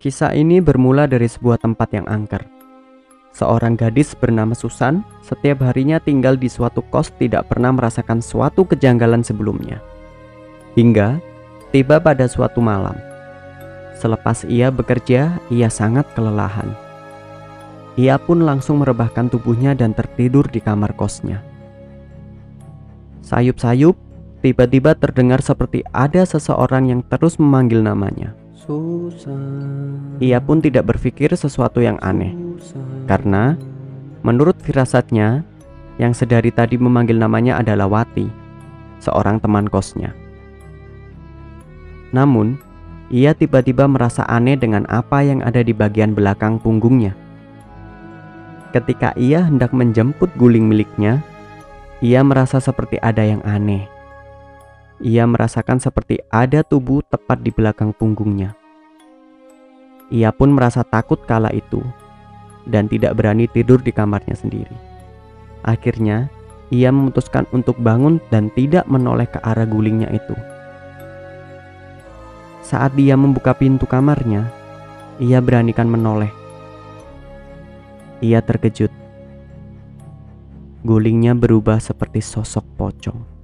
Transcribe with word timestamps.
Kisah 0.00 0.32
ini 0.32 0.64
bermula 0.64 1.04
dari 1.04 1.28
sebuah 1.28 1.60
tempat 1.60 1.92
yang 1.92 2.08
angker. 2.08 2.40
Seorang 3.36 3.76
gadis 3.76 4.16
bernama 4.16 4.56
Susan 4.56 5.04
setiap 5.20 5.60
harinya 5.60 6.00
tinggal 6.00 6.40
di 6.40 6.48
suatu 6.48 6.80
kos 6.88 7.12
tidak 7.20 7.52
pernah 7.52 7.68
merasakan 7.68 8.24
suatu 8.24 8.64
kejanggalan 8.64 9.20
sebelumnya. 9.20 9.76
Hingga 10.72 11.20
tiba 11.68 12.00
pada 12.00 12.24
suatu 12.32 12.64
malam. 12.64 12.96
Selepas 13.92 14.48
ia 14.48 14.72
bekerja, 14.72 15.36
ia 15.52 15.68
sangat 15.68 16.08
kelelahan. 16.16 16.72
Ia 18.00 18.16
pun 18.16 18.40
langsung 18.40 18.80
merebahkan 18.80 19.28
tubuhnya 19.28 19.76
dan 19.76 19.92
tertidur 19.92 20.48
di 20.48 20.64
kamar 20.64 20.96
kosnya. 20.96 21.44
Sayup-sayup, 23.20 24.00
tiba-tiba 24.40 24.96
terdengar 24.96 25.44
seperti 25.44 25.84
ada 25.92 26.24
seseorang 26.24 26.88
yang 26.88 27.04
terus 27.04 27.36
memanggil 27.36 27.84
namanya. 27.84 28.32
Ia 30.20 30.38
pun 30.44 30.60
tidak 30.60 30.92
berpikir 30.92 31.32
sesuatu 31.32 31.80
yang 31.80 31.96
aneh, 32.04 32.36
karena 33.08 33.56
menurut 34.20 34.60
firasatnya, 34.60 35.48
yang 35.96 36.12
sedari 36.12 36.52
tadi 36.52 36.76
memanggil 36.76 37.16
namanya 37.16 37.56
adalah 37.56 37.88
Wati, 37.88 38.28
seorang 39.00 39.40
teman 39.40 39.64
kosnya. 39.68 40.12
Namun, 42.12 42.60
ia 43.08 43.32
tiba-tiba 43.32 43.88
merasa 43.88 44.28
aneh 44.28 44.60
dengan 44.60 44.84
apa 44.92 45.24
yang 45.24 45.40
ada 45.40 45.64
di 45.64 45.72
bagian 45.72 46.12
belakang 46.12 46.60
punggungnya. 46.60 47.16
Ketika 48.70 49.16
ia 49.18 49.42
hendak 49.42 49.74
menjemput 49.74 50.30
guling 50.38 50.68
miliknya, 50.68 51.18
ia 51.98 52.22
merasa 52.22 52.62
seperti 52.62 53.02
ada 53.02 53.26
yang 53.26 53.42
aneh. 53.42 53.99
Ia 55.00 55.24
merasakan 55.24 55.80
seperti 55.80 56.20
ada 56.28 56.60
tubuh 56.60 57.00
tepat 57.00 57.40
di 57.40 57.48
belakang 57.48 57.96
punggungnya. 57.96 58.52
Ia 60.12 60.28
pun 60.28 60.52
merasa 60.52 60.84
takut 60.84 61.24
kala 61.24 61.48
itu 61.56 61.80
dan 62.68 62.84
tidak 62.84 63.16
berani 63.16 63.48
tidur 63.48 63.80
di 63.80 63.96
kamarnya 63.96 64.36
sendiri. 64.36 64.76
Akhirnya, 65.64 66.28
ia 66.68 66.92
memutuskan 66.92 67.48
untuk 67.56 67.80
bangun 67.80 68.20
dan 68.28 68.52
tidak 68.52 68.84
menoleh 68.92 69.24
ke 69.24 69.40
arah 69.40 69.64
gulingnya 69.64 70.12
itu. 70.12 70.36
Saat 72.60 72.92
dia 72.92 73.16
membuka 73.16 73.56
pintu 73.56 73.88
kamarnya, 73.88 74.52
ia 75.16 75.40
beranikan 75.40 75.88
menoleh. 75.88 76.28
Ia 78.20 78.44
terkejut. 78.44 78.92
Gulingnya 80.84 81.32
berubah 81.32 81.80
seperti 81.80 82.20
sosok 82.20 82.68
pocong. 82.76 83.39